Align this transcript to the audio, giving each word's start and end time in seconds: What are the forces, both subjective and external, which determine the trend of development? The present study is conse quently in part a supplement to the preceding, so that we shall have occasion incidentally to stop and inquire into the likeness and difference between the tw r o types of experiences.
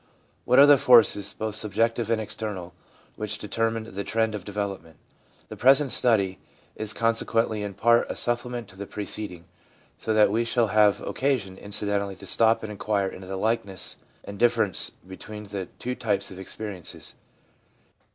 What 0.45 0.57
are 0.57 0.65
the 0.65 0.79
forces, 0.79 1.31
both 1.31 1.53
subjective 1.53 2.09
and 2.09 2.19
external, 2.19 2.73
which 3.17 3.37
determine 3.37 3.83
the 3.93 4.03
trend 4.03 4.33
of 4.33 4.43
development? 4.43 4.97
The 5.47 5.55
present 5.55 5.91
study 5.91 6.39
is 6.75 6.91
conse 6.91 7.23
quently 7.23 7.61
in 7.63 7.75
part 7.75 8.09
a 8.09 8.15
supplement 8.15 8.67
to 8.69 8.75
the 8.75 8.87
preceding, 8.87 9.45
so 9.99 10.11
that 10.15 10.31
we 10.31 10.43
shall 10.43 10.69
have 10.69 11.01
occasion 11.01 11.55
incidentally 11.55 12.15
to 12.15 12.25
stop 12.25 12.63
and 12.63 12.71
inquire 12.71 13.09
into 13.09 13.27
the 13.27 13.35
likeness 13.37 13.97
and 14.23 14.39
difference 14.39 14.89
between 15.07 15.43
the 15.43 15.67
tw 15.77 15.85
r 15.89 15.91
o 15.91 15.93
types 15.93 16.31
of 16.31 16.39
experiences. 16.39 17.13